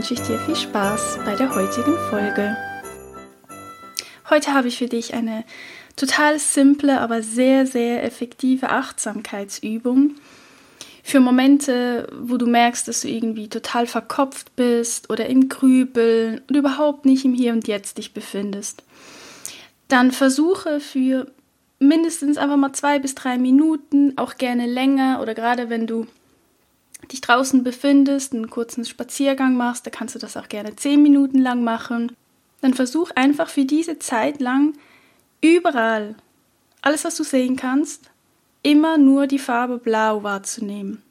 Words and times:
wünsche 0.00 0.14
ich 0.14 0.22
dir 0.22 0.38
viel 0.38 0.56
Spaß 0.56 1.18
bei 1.26 1.36
der 1.36 1.54
heutigen 1.54 1.94
Folge. 2.08 2.56
Heute 4.30 4.54
habe 4.54 4.68
ich 4.68 4.78
für 4.78 4.86
dich 4.86 5.12
eine 5.12 5.44
total 5.94 6.38
simple, 6.38 7.02
aber 7.02 7.22
sehr, 7.22 7.66
sehr 7.66 8.02
effektive 8.02 8.70
Achtsamkeitsübung 8.70 10.14
für 11.02 11.20
Momente, 11.20 12.08
wo 12.18 12.38
du 12.38 12.46
merkst, 12.46 12.88
dass 12.88 13.02
du 13.02 13.08
irgendwie 13.08 13.50
total 13.50 13.86
verkopft 13.86 14.56
bist 14.56 15.10
oder 15.10 15.26
im 15.26 15.50
Grübeln 15.50 16.40
und 16.48 16.56
überhaupt 16.56 17.04
nicht 17.04 17.26
im 17.26 17.34
Hier 17.34 17.52
und 17.52 17.68
Jetzt 17.68 17.98
dich 17.98 18.14
befindest. 18.14 18.82
Dann 19.88 20.12
versuche 20.12 20.80
für 20.80 21.30
mindestens 21.78 22.38
einfach 22.38 22.56
mal 22.56 22.72
zwei 22.72 23.00
bis 23.00 23.14
drei 23.14 23.36
Minuten, 23.36 24.16
auch 24.16 24.38
gerne 24.38 24.64
länger 24.64 25.20
oder 25.20 25.34
gerade 25.34 25.68
wenn 25.68 25.86
du 25.86 26.06
dich 27.08 27.20
draußen 27.20 27.62
befindest, 27.62 28.34
einen 28.34 28.50
kurzen 28.50 28.84
Spaziergang 28.84 29.56
machst, 29.56 29.86
da 29.86 29.90
kannst 29.90 30.14
du 30.14 30.18
das 30.18 30.36
auch 30.36 30.48
gerne 30.48 30.76
zehn 30.76 31.02
Minuten 31.02 31.38
lang 31.38 31.64
machen. 31.64 32.12
Dann 32.60 32.74
versuch 32.74 33.10
einfach 33.14 33.48
für 33.48 33.64
diese 33.64 33.98
Zeit 33.98 34.40
lang 34.40 34.74
überall, 35.40 36.14
alles 36.82 37.04
was 37.04 37.16
du 37.16 37.24
sehen 37.24 37.56
kannst, 37.56 38.10
immer 38.62 38.98
nur 38.98 39.26
die 39.26 39.38
Farbe 39.38 39.78
Blau 39.78 40.22
wahrzunehmen. 40.22 41.02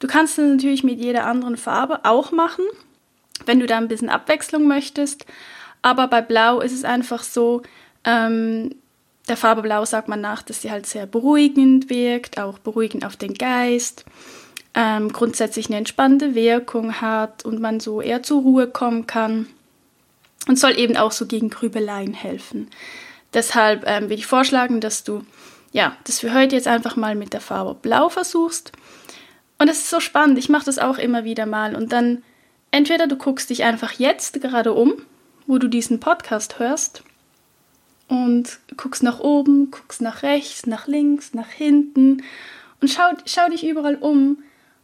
Du 0.00 0.08
kannst 0.08 0.38
es 0.38 0.50
natürlich 0.50 0.82
mit 0.82 0.98
jeder 0.98 1.26
anderen 1.26 1.56
Farbe 1.56 2.00
auch 2.04 2.32
machen, 2.32 2.64
wenn 3.46 3.60
du 3.60 3.66
da 3.66 3.78
ein 3.78 3.88
bisschen 3.88 4.08
Abwechslung 4.08 4.66
möchtest. 4.66 5.26
Aber 5.80 6.08
bei 6.08 6.20
Blau 6.20 6.60
ist 6.60 6.72
es 6.72 6.84
einfach 6.84 7.22
so, 7.22 7.62
ähm, 8.04 8.74
der 9.28 9.36
Farbe 9.36 9.62
Blau 9.62 9.84
sagt 9.84 10.08
man 10.08 10.20
nach, 10.20 10.42
dass 10.42 10.62
sie 10.62 10.72
halt 10.72 10.86
sehr 10.86 11.06
beruhigend 11.06 11.88
wirkt, 11.88 12.40
auch 12.40 12.58
beruhigend 12.58 13.04
auf 13.04 13.16
den 13.16 13.34
Geist 13.34 14.04
ähm, 14.74 15.12
grundsätzlich 15.12 15.66
eine 15.66 15.76
entspannende 15.76 16.34
Wirkung 16.34 17.00
hat 17.00 17.44
und 17.44 17.60
man 17.60 17.80
so 17.80 18.00
eher 18.00 18.22
zur 18.22 18.42
Ruhe 18.42 18.66
kommen 18.66 19.06
kann 19.06 19.46
und 20.48 20.58
soll 20.58 20.78
eben 20.78 20.96
auch 20.96 21.12
so 21.12 21.26
gegen 21.26 21.50
Grübeleien 21.50 22.14
helfen. 22.14 22.68
Deshalb 23.34 23.84
ähm, 23.86 24.04
würde 24.04 24.14
ich 24.14 24.26
vorschlagen, 24.26 24.80
dass 24.80 25.04
du 25.04 25.24
ja, 25.72 25.96
das 26.04 26.20
für 26.20 26.32
heute 26.32 26.54
jetzt 26.54 26.68
einfach 26.68 26.96
mal 26.96 27.14
mit 27.14 27.32
der 27.32 27.40
Farbe 27.40 27.74
Blau 27.74 28.08
versuchst. 28.10 28.72
Und 29.58 29.68
es 29.68 29.78
ist 29.78 29.90
so 29.90 30.00
spannend, 30.00 30.38
ich 30.38 30.48
mache 30.48 30.66
das 30.66 30.78
auch 30.78 30.98
immer 30.98 31.24
wieder 31.24 31.46
mal 31.46 31.74
und 31.74 31.92
dann 31.92 32.22
entweder 32.70 33.06
du 33.06 33.16
guckst 33.16 33.50
dich 33.50 33.64
einfach 33.64 33.92
jetzt 33.92 34.40
gerade 34.40 34.72
um, 34.72 34.94
wo 35.46 35.58
du 35.58 35.68
diesen 35.68 36.00
Podcast 36.00 36.58
hörst 36.58 37.02
und 38.08 38.58
guckst 38.76 39.02
nach 39.02 39.20
oben, 39.20 39.70
guckst 39.70 40.02
nach 40.02 40.22
rechts, 40.22 40.66
nach 40.66 40.86
links, 40.86 41.32
nach 41.32 41.48
hinten 41.48 42.22
und 42.80 42.88
schau, 42.88 43.10
schau 43.24 43.48
dich 43.48 43.64
überall 43.64 43.96
um 43.96 44.42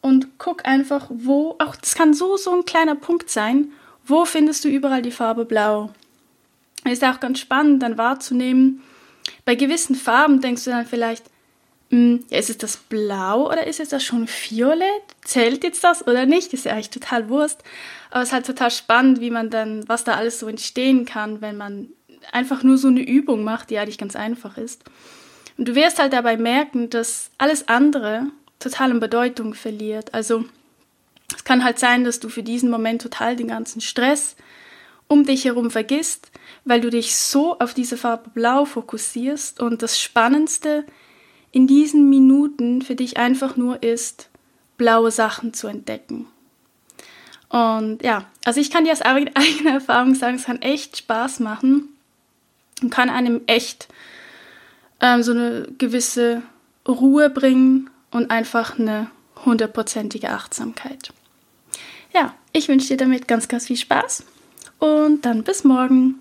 und 0.00 0.38
guck 0.38 0.66
einfach, 0.66 1.06
wo, 1.10 1.56
auch 1.58 1.76
das 1.76 1.94
kann 1.94 2.14
so, 2.14 2.36
so 2.36 2.52
ein 2.52 2.64
kleiner 2.64 2.94
Punkt 2.94 3.30
sein, 3.30 3.72
wo 4.04 4.24
findest 4.24 4.64
du 4.64 4.68
überall 4.68 5.02
die 5.02 5.10
Farbe 5.10 5.44
Blau. 5.44 5.90
Ist 6.84 7.04
auch 7.04 7.20
ganz 7.20 7.38
spannend 7.38 7.82
dann 7.82 7.98
wahrzunehmen. 7.98 8.82
Bei 9.44 9.54
gewissen 9.54 9.94
Farben 9.94 10.40
denkst 10.40 10.64
du 10.64 10.70
dann 10.70 10.86
vielleicht, 10.86 11.24
hm, 11.90 12.24
ja, 12.30 12.38
ist 12.38 12.50
es 12.50 12.58
das 12.58 12.76
Blau 12.76 13.48
oder 13.48 13.66
ist 13.66 13.80
es 13.80 13.90
das 13.90 14.02
schon 14.02 14.26
Violett? 14.28 15.02
Zählt 15.22 15.64
jetzt 15.64 15.84
das 15.84 16.06
oder 16.06 16.24
nicht? 16.24 16.54
Ist 16.54 16.64
ja 16.64 16.72
eigentlich 16.72 16.90
total 16.90 17.28
Wurst. 17.28 17.62
Aber 18.10 18.22
es 18.22 18.28
ist 18.28 18.32
halt 18.32 18.46
total 18.46 18.70
spannend, 18.70 19.20
wie 19.20 19.30
man 19.30 19.50
dann, 19.50 19.86
was 19.88 20.04
da 20.04 20.14
alles 20.14 20.38
so 20.38 20.48
entstehen 20.48 21.04
kann, 21.04 21.40
wenn 21.40 21.56
man 21.56 21.88
einfach 22.32 22.62
nur 22.62 22.78
so 22.78 22.88
eine 22.88 23.02
Übung 23.02 23.44
macht, 23.44 23.70
die 23.70 23.78
eigentlich 23.78 23.98
ganz 23.98 24.16
einfach 24.16 24.56
ist. 24.56 24.84
Und 25.58 25.68
du 25.68 25.74
wirst 25.74 25.98
halt 25.98 26.12
dabei 26.12 26.36
merken, 26.36 26.90
dass 26.90 27.30
alles 27.38 27.68
andere 27.68 28.28
total 28.60 28.92
an 28.92 29.00
Bedeutung 29.00 29.54
verliert. 29.54 30.14
Also 30.14 30.44
es 31.34 31.44
kann 31.44 31.64
halt 31.64 31.78
sein, 31.78 32.04
dass 32.04 32.20
du 32.20 32.28
für 32.28 32.42
diesen 32.42 32.70
Moment 32.70 33.02
total 33.02 33.34
den 33.34 33.48
ganzen 33.48 33.80
Stress 33.80 34.36
um 35.08 35.24
dich 35.24 35.44
herum 35.44 35.72
vergisst, 35.72 36.30
weil 36.64 36.80
du 36.80 36.88
dich 36.88 37.16
so 37.16 37.58
auf 37.58 37.74
diese 37.74 37.96
Farbe 37.96 38.30
Blau 38.30 38.64
fokussierst 38.64 39.58
und 39.58 39.82
das 39.82 40.00
Spannendste 40.00 40.84
in 41.50 41.66
diesen 41.66 42.08
Minuten 42.08 42.80
für 42.80 42.94
dich 42.94 43.16
einfach 43.16 43.56
nur 43.56 43.82
ist, 43.82 44.28
blaue 44.76 45.10
Sachen 45.10 45.52
zu 45.52 45.66
entdecken. 45.66 46.28
Und 47.48 48.04
ja, 48.04 48.26
also 48.44 48.60
ich 48.60 48.70
kann 48.70 48.84
dir 48.84 48.92
aus 48.92 49.02
eigener 49.02 49.72
Erfahrung 49.72 50.14
sagen, 50.14 50.36
es 50.36 50.44
kann 50.44 50.62
echt 50.62 50.98
Spaß 50.98 51.40
machen 51.40 51.88
und 52.82 52.90
kann 52.90 53.10
einem 53.10 53.40
echt 53.46 53.88
ähm, 55.00 55.24
so 55.24 55.32
eine 55.32 55.66
gewisse 55.76 56.42
Ruhe 56.86 57.30
bringen 57.30 57.90
und 58.10 58.30
einfach 58.30 58.78
eine 58.78 59.10
hundertprozentige 59.44 60.30
Achtsamkeit. 60.30 61.12
Ja, 62.12 62.34
ich 62.52 62.68
wünsche 62.68 62.88
dir 62.88 62.96
damit 62.96 63.28
ganz, 63.28 63.48
ganz 63.48 63.66
viel 63.66 63.76
Spaß 63.76 64.24
und 64.78 65.24
dann 65.24 65.44
bis 65.44 65.64
morgen. 65.64 66.16